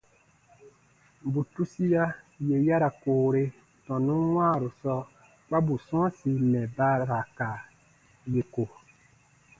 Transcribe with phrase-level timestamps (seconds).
[1.31, 2.05] Bù tusia
[2.47, 3.43] yè ya ra koore
[3.85, 5.03] tɔnun wãaru sɔɔ
[5.45, 7.49] kpa bù sɔ̃ɔsi mɛ̀ ba ra ka
[8.33, 8.63] yè ko.